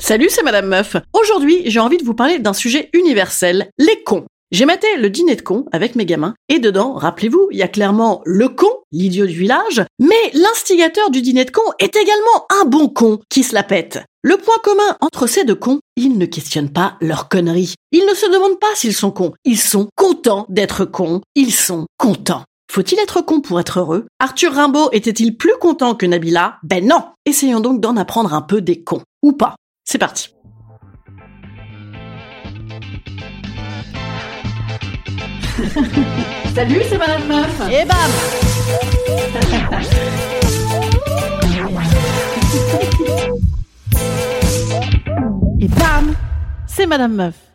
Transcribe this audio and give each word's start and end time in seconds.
Salut, 0.00 0.28
c'est 0.30 0.42
Madame 0.42 0.66
Meuf. 0.66 0.96
Aujourd'hui, 1.12 1.60
j'ai 1.66 1.78
envie 1.78 1.98
de 1.98 2.04
vous 2.04 2.14
parler 2.14 2.38
d'un 2.38 2.54
sujet 2.54 2.88
universel, 2.94 3.70
les 3.78 4.02
cons. 4.02 4.24
J'ai 4.50 4.64
maté 4.64 4.86
le 4.96 5.10
dîner 5.10 5.36
de 5.36 5.42
cons 5.42 5.66
avec 5.72 5.94
mes 5.94 6.06
gamins, 6.06 6.34
et 6.48 6.58
dedans, 6.58 6.94
rappelez-vous, 6.94 7.48
il 7.52 7.58
y 7.58 7.62
a 7.62 7.68
clairement 7.68 8.22
le 8.24 8.48
con, 8.48 8.70
l'idiot 8.92 9.26
du 9.26 9.34
village, 9.34 9.84
mais 9.98 10.30
l'instigateur 10.32 11.10
du 11.10 11.20
dîner 11.20 11.44
de 11.44 11.50
cons 11.50 11.60
est 11.78 11.94
également 11.94 12.46
un 12.60 12.64
bon 12.64 12.88
con 12.88 13.20
qui 13.28 13.42
se 13.42 13.54
la 13.54 13.62
pète. 13.62 14.00
Le 14.22 14.38
point 14.38 14.56
commun 14.64 14.96
entre 15.02 15.26
ces 15.26 15.44
deux 15.44 15.54
cons, 15.54 15.80
ils 15.96 16.16
ne 16.16 16.26
questionnent 16.26 16.72
pas 16.72 16.96
leurs 17.02 17.28
conneries. 17.28 17.74
Ils 17.92 18.06
ne 18.06 18.14
se 18.14 18.26
demandent 18.32 18.58
pas 18.58 18.74
s'ils 18.74 18.94
sont 18.94 19.10
cons. 19.10 19.34
Ils 19.44 19.60
sont 19.60 19.88
contents 19.96 20.46
d'être 20.48 20.86
cons. 20.86 21.20
Ils 21.34 21.52
sont 21.52 21.86
contents. 21.98 22.44
Faut-il 22.72 22.98
être 23.00 23.20
con 23.20 23.40
pour 23.42 23.60
être 23.60 23.80
heureux? 23.80 24.06
Arthur 24.18 24.54
Rimbaud 24.54 24.88
était-il 24.92 25.36
plus 25.36 25.56
content 25.60 25.94
que 25.94 26.06
Nabila? 26.06 26.58
Ben 26.62 26.86
non 26.86 27.04
Essayons 27.26 27.60
donc 27.60 27.80
d'en 27.80 27.96
apprendre 27.96 28.32
un 28.32 28.42
peu 28.42 28.60
des 28.60 28.82
cons. 28.82 29.02
Ou 29.22 29.32
pas. 29.32 29.56
C'est 29.84 29.98
parti. 29.98 30.28
Salut, 36.54 36.82
c'est 36.88 36.98
Madame 36.98 37.26
Meuf. 37.28 37.60
Et 37.70 37.84
bam 37.84 38.10
Et 45.60 45.68
bam 45.68 46.14
C'est 46.66 46.86
Madame 46.86 47.14
Meuf. 47.14 47.49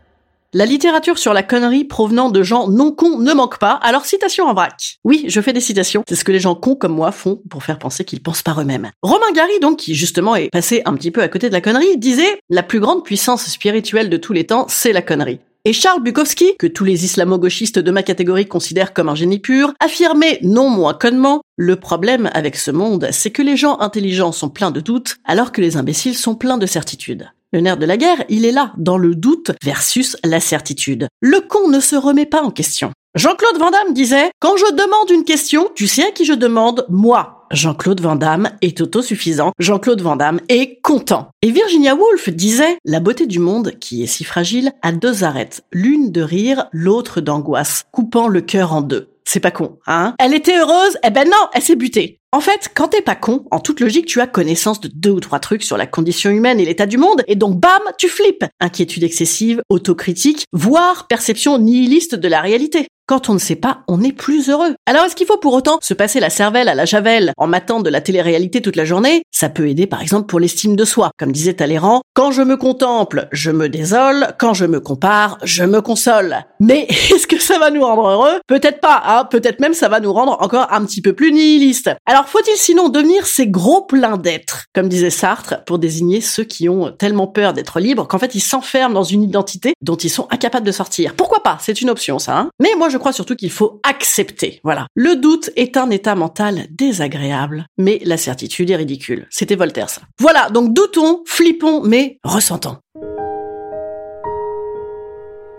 La 0.57 0.65
littérature 0.65 1.17
sur 1.17 1.33
la 1.33 1.43
connerie 1.43 1.83
provenant 1.83 2.29
de 2.29 2.41
gens 2.41 2.69
non 2.69 2.93
cons 2.93 3.19
ne 3.19 3.33
manque 3.33 3.59
pas, 3.59 3.71
alors 3.83 4.05
citation 4.05 4.45
en 4.45 4.53
vrac. 4.53 4.99
Oui, 5.03 5.25
je 5.27 5.41
fais 5.41 5.51
des 5.51 5.59
citations, 5.59 6.05
c'est 6.07 6.15
ce 6.15 6.23
que 6.23 6.31
les 6.31 6.39
gens 6.39 6.55
cons 6.55 6.77
comme 6.77 6.95
moi 6.95 7.11
font 7.11 7.41
pour 7.49 7.61
faire 7.61 7.77
penser 7.77 8.05
qu'ils 8.05 8.23
pensent 8.23 8.41
par 8.41 8.61
eux-mêmes. 8.61 8.89
Romain 9.01 9.33
Gary, 9.35 9.59
donc, 9.61 9.79
qui 9.79 9.95
justement 9.95 10.33
est 10.33 10.49
passé 10.49 10.81
un 10.85 10.93
petit 10.93 11.11
peu 11.11 11.21
à 11.21 11.27
côté 11.27 11.49
de 11.49 11.53
la 11.53 11.59
connerie, 11.59 11.97
disait 11.97 12.39
«La 12.49 12.63
plus 12.63 12.79
grande 12.79 13.03
puissance 13.03 13.45
spirituelle 13.47 14.09
de 14.09 14.15
tous 14.15 14.31
les 14.31 14.45
temps, 14.45 14.65
c'est 14.69 14.93
la 14.93 15.01
connerie». 15.01 15.41
Et 15.65 15.73
Charles 15.73 16.01
Bukowski, 16.01 16.55
que 16.57 16.67
tous 16.67 16.85
les 16.85 17.03
islamo-gauchistes 17.03 17.79
de 17.79 17.91
ma 17.91 18.03
catégorie 18.03 18.45
considèrent 18.45 18.93
comme 18.93 19.09
un 19.09 19.15
génie 19.15 19.39
pur, 19.39 19.73
affirmait 19.81 20.39
non 20.41 20.69
moins 20.69 20.93
connement 20.93 21.41
Le 21.57 21.75
problème 21.75 22.29
avec 22.33 22.55
ce 22.55 22.71
monde, 22.71 23.09
c'est 23.11 23.31
que 23.31 23.41
les 23.41 23.57
gens 23.57 23.77
intelligents 23.79 24.31
sont 24.31 24.47
pleins 24.47 24.71
de 24.71 24.79
doutes, 24.79 25.17
alors 25.25 25.51
que 25.51 25.59
les 25.59 25.75
imbéciles 25.75 26.15
sont 26.15 26.35
pleins 26.35 26.57
de 26.57 26.65
certitudes. 26.65 27.29
Le 27.55 27.61
nerf 27.61 27.77
de 27.77 27.85
la 27.85 27.95
guerre, 27.95 28.25
il 28.27 28.43
est 28.43 28.51
là, 28.51 28.73
dans 28.75 28.97
le 28.97 29.15
doute 29.15 29.51
versus 29.63 30.17
la 30.25 30.41
certitude. 30.41 31.07
Le 31.21 31.39
con 31.39 31.69
ne 31.69 31.79
se 31.79 31.95
remet 31.95 32.25
pas 32.25 32.41
en 32.41 32.51
question. 32.51 32.91
Jean-Claude 33.15 33.57
Van 33.57 33.71
Damme 33.71 33.93
disait 33.93 34.29
Quand 34.41 34.57
je 34.57 34.69
demande 34.73 35.09
une 35.09 35.23
question, 35.23 35.69
tu 35.73 35.87
sais 35.87 36.03
à 36.03 36.11
qui 36.11 36.25
je 36.25 36.33
demande? 36.33 36.85
Moi. 36.89 37.47
Jean-Claude 37.51 38.01
Van 38.01 38.17
Damme 38.17 38.49
est 38.61 38.81
autosuffisant. 38.81 39.53
Jean-Claude 39.57 40.01
Van 40.01 40.17
Damme 40.17 40.41
est 40.49 40.81
content. 40.81 41.29
Et 41.41 41.51
Virginia 41.51 41.95
Woolf 41.95 42.27
disait 42.27 42.77
La 42.83 42.99
beauté 42.99 43.25
du 43.25 43.39
monde, 43.39 43.71
qui 43.79 44.03
est 44.03 44.07
si 44.07 44.25
fragile, 44.25 44.73
a 44.81 44.91
deux 44.91 45.23
arêtes, 45.23 45.63
l'une 45.71 46.11
de 46.11 46.21
rire, 46.21 46.65
l'autre 46.73 47.21
d'angoisse, 47.21 47.85
coupant 47.93 48.27
le 48.27 48.41
cœur 48.41 48.73
en 48.73 48.81
deux. 48.81 49.15
C'est 49.23 49.39
pas 49.39 49.51
con, 49.51 49.79
hein? 49.87 50.13
Elle 50.19 50.33
était 50.33 50.59
heureuse? 50.59 50.97
Eh 51.03 51.09
ben 51.09 51.23
non, 51.23 51.47
elle 51.53 51.61
s'est 51.61 51.77
butée. 51.77 52.19
En 52.35 52.41
fait, 52.41 52.69
quand 52.75 52.89
t'es 52.89 53.01
pas 53.01 53.15
con, 53.15 53.45
en 53.49 53.61
toute 53.61 53.79
logique, 53.79 54.07
tu 54.07 54.19
as 54.19 54.27
connaissance 54.27 54.81
de 54.81 54.89
deux 54.93 55.11
ou 55.11 55.21
trois 55.21 55.39
trucs 55.39 55.63
sur 55.63 55.77
la 55.77 55.87
condition 55.87 56.29
humaine 56.29 56.59
et 56.59 56.65
l'état 56.65 56.85
du 56.85 56.97
monde, 56.97 57.23
et 57.27 57.37
donc 57.37 57.57
bam, 57.57 57.79
tu 57.97 58.09
flippes. 58.09 58.43
Inquiétude 58.59 59.05
excessive, 59.05 59.61
autocritique, 59.69 60.43
voire 60.51 61.07
perception 61.07 61.57
nihiliste 61.57 62.15
de 62.15 62.27
la 62.27 62.41
réalité. 62.41 62.87
Quand 63.07 63.29
on 63.29 63.35
ne 63.35 63.39
sait 63.39 63.55
pas, 63.55 63.83
on 63.87 64.01
est 64.01 64.11
plus 64.11 64.49
heureux. 64.49 64.73
Alors 64.87 65.05
est-ce 65.05 65.15
qu'il 65.15 65.27
faut 65.27 65.37
pour 65.37 65.53
autant 65.53 65.77
se 65.79 65.93
passer 65.93 66.19
la 66.19 66.31
cervelle 66.31 66.67
à 66.67 66.73
la 66.73 66.85
javel 66.85 67.33
en 67.37 67.45
matant 67.45 67.79
de 67.79 67.91
la 67.91 68.01
télé-réalité 68.01 68.63
toute 68.63 68.75
la 68.75 68.83
journée? 68.83 69.21
Ça 69.29 69.47
peut 69.49 69.69
aider 69.69 69.85
par 69.85 70.01
exemple 70.01 70.25
pour 70.25 70.39
l'estime 70.39 70.75
de 70.75 70.85
soi. 70.85 71.11
Comme 71.19 71.31
disait 71.31 71.53
Talleyrand, 71.53 72.01
quand 72.15 72.31
je 72.31 72.41
me 72.41 72.57
contemple, 72.57 73.27
je 73.31 73.51
me 73.51 73.69
désole, 73.69 74.33
quand 74.39 74.55
je 74.55 74.65
me 74.65 74.79
compare, 74.79 75.37
je 75.43 75.63
me 75.63 75.81
console. 75.81 76.45
Mais 76.59 76.87
est-ce 76.89 77.27
que 77.27 77.39
ça 77.39 77.59
va 77.59 77.69
nous 77.69 77.85
rendre 77.85 78.07
heureux? 78.07 78.39
Peut-être 78.47 78.79
pas, 78.79 79.03
hein 79.05 79.25
peut-être 79.29 79.59
même 79.59 79.75
ça 79.75 79.87
va 79.87 79.99
nous 79.99 80.11
rendre 80.11 80.41
encore 80.41 80.73
un 80.73 80.83
petit 80.83 81.03
peu 81.03 81.13
plus 81.13 81.31
nihilistes. 81.31 81.91
Alors 82.07 82.24
faut-il 82.27 82.55
sinon 82.57 82.89
devenir 82.89 83.25
ces 83.25 83.47
gros 83.47 83.83
pleins 83.83 84.17
d'être, 84.17 84.65
comme 84.73 84.89
disait 84.89 85.09
Sartre, 85.09 85.63
pour 85.65 85.79
désigner 85.79 86.21
ceux 86.21 86.43
qui 86.43 86.69
ont 86.69 86.91
tellement 86.91 87.27
peur 87.27 87.53
d'être 87.53 87.79
libres 87.79 88.07
qu'en 88.07 88.19
fait 88.19 88.35
ils 88.35 88.41
s'enferment 88.41 88.93
dans 88.93 89.03
une 89.03 89.23
identité 89.23 89.73
dont 89.81 89.95
ils 89.95 90.09
sont 90.09 90.27
incapables 90.31 90.65
de 90.65 90.71
sortir? 90.71 91.15
Pourquoi 91.15 91.43
pas? 91.43 91.57
C'est 91.61 91.81
une 91.81 91.89
option 91.89 92.19
ça. 92.19 92.37
Hein 92.37 92.49
Mais 92.59 92.73
moi 92.77 92.89
je 92.89 92.97
crois 92.97 93.13
surtout 93.13 93.35
qu'il 93.35 93.51
faut 93.51 93.79
accepter. 93.83 94.59
Voilà. 94.63 94.87
Le 94.95 95.15
doute 95.15 95.49
est 95.55 95.77
un 95.77 95.89
état 95.89 96.15
mental 96.15 96.67
désagréable, 96.71 97.67
mais 97.77 98.01
la 98.03 98.17
certitude 98.17 98.69
est 98.69 98.75
ridicule. 98.75 99.27
C'était 99.29 99.55
Voltaire 99.55 99.89
ça. 99.89 100.01
Voilà, 100.19 100.49
donc 100.49 100.73
doutons, 100.73 101.23
flippons, 101.25 101.81
mais 101.81 102.19
ressentons. 102.23 102.77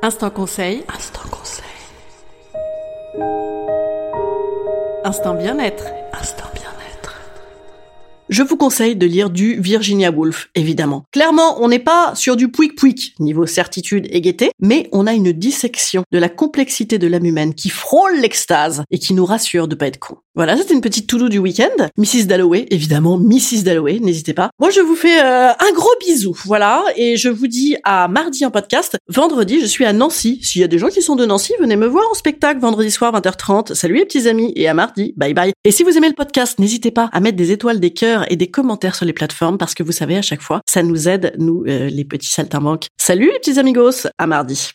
Instant 0.02 0.30
conseil. 0.30 0.84
Instant 0.94 1.28
conseil. 1.30 1.64
Instant 5.04 5.34
bien-être. 5.34 5.84
Instant 6.12 6.44
bien-être. 6.52 6.55
Je 8.36 8.42
vous 8.42 8.58
conseille 8.58 8.96
de 8.96 9.06
lire 9.06 9.30
du 9.30 9.58
Virginia 9.58 10.10
Woolf, 10.10 10.50
évidemment. 10.54 11.04
Clairement, 11.10 11.56
on 11.62 11.68
n'est 11.68 11.78
pas 11.78 12.14
sur 12.14 12.36
du 12.36 12.50
pouic-pouic, 12.50 13.14
niveau 13.18 13.46
certitude 13.46 14.08
et 14.10 14.20
gaieté, 14.20 14.50
mais 14.60 14.90
on 14.92 15.06
a 15.06 15.14
une 15.14 15.32
dissection 15.32 16.02
de 16.12 16.18
la 16.18 16.28
complexité 16.28 16.98
de 16.98 17.06
l'âme 17.06 17.24
humaine 17.24 17.54
qui 17.54 17.70
frôle 17.70 18.20
l'extase 18.20 18.82
et 18.90 18.98
qui 18.98 19.14
nous 19.14 19.24
rassure 19.24 19.68
de 19.68 19.74
pas 19.74 19.86
être 19.86 19.98
con. 19.98 20.18
Voilà, 20.34 20.54
c'était 20.54 20.74
une 20.74 20.82
petite 20.82 21.06
to 21.06 21.30
du 21.30 21.38
week-end. 21.38 21.88
Mrs. 21.96 22.26
Dalloway, 22.26 22.66
évidemment, 22.70 23.16
Mrs. 23.16 23.62
Dalloway, 23.64 24.00
n'hésitez 24.00 24.34
pas. 24.34 24.50
Moi, 24.60 24.68
je 24.68 24.82
vous 24.82 24.94
fais 24.94 25.18
euh, 25.18 25.48
un 25.48 25.72
gros 25.74 25.88
bisou, 26.06 26.36
voilà, 26.44 26.84
et 26.94 27.16
je 27.16 27.30
vous 27.30 27.46
dis 27.46 27.76
à 27.84 28.06
mardi 28.06 28.44
en 28.44 28.50
podcast. 28.50 28.98
Vendredi, 29.08 29.62
je 29.62 29.66
suis 29.66 29.86
à 29.86 29.94
Nancy. 29.94 30.40
S'il 30.42 30.60
y 30.60 30.64
a 30.64 30.68
des 30.68 30.78
gens 30.78 30.88
qui 30.88 31.00
sont 31.00 31.16
de 31.16 31.24
Nancy, 31.24 31.54
venez 31.58 31.76
me 31.76 31.86
voir 31.86 32.04
en 32.10 32.14
spectacle 32.14 32.60
vendredi 32.60 32.90
soir 32.90 33.18
20h30. 33.18 33.72
Salut 33.72 33.94
les 33.94 34.04
petits 34.04 34.28
amis, 34.28 34.52
et 34.56 34.68
à 34.68 34.74
mardi. 34.74 35.14
Bye 35.16 35.32
bye. 35.32 35.52
Et 35.64 35.70
si 35.70 35.84
vous 35.84 35.96
aimez 35.96 36.08
le 36.08 36.14
podcast, 36.14 36.58
n'hésitez 36.58 36.90
pas 36.90 37.08
à 37.14 37.20
mettre 37.20 37.38
des 37.38 37.50
étoiles, 37.50 37.80
des 37.80 37.94
cœurs 37.94 38.25
et 38.28 38.36
des 38.36 38.50
commentaires 38.50 38.94
sur 38.94 39.06
les 39.06 39.12
plateformes, 39.12 39.58
parce 39.58 39.74
que 39.74 39.82
vous 39.82 39.92
savez, 39.92 40.16
à 40.16 40.22
chaque 40.22 40.42
fois, 40.42 40.60
ça 40.66 40.82
nous 40.82 41.08
aide, 41.08 41.34
nous, 41.38 41.64
euh, 41.66 41.88
les 41.88 42.04
petits 42.04 42.28
saltimbanques. 42.28 42.86
Salut 42.96 43.30
petits 43.36 43.58
amigos, 43.58 44.06
à 44.18 44.26
mardi. 44.26 44.70